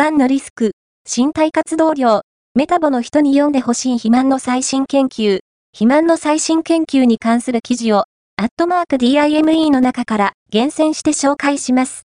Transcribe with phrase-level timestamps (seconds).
[0.00, 0.72] がんのリスク、
[1.04, 2.22] 身体活動量、
[2.54, 5.40] メタボの人に読んでほしい肥満の最新研究、
[5.74, 8.04] 肥満の最新研究に関する記事を、
[8.38, 11.98] アットマーク DIME の中から厳選して紹介します。